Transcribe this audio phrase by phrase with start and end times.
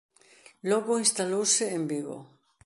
[0.69, 2.17] Logo instalouse en Vigo.